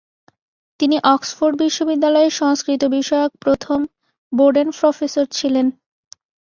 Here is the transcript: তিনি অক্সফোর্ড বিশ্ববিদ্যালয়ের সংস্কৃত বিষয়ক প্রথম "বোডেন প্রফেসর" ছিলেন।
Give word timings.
তিনি 0.79 0.97
অক্সফোর্ড 1.13 1.53
বিশ্ববিদ্যালয়ের 1.63 2.33
সংস্কৃত 2.33 2.81
বিষয়ক 2.97 3.31
প্রথম 3.43 3.79
"বোডেন 4.33 4.69
প্রফেসর" 4.79 5.25
ছিলেন। 5.31 5.67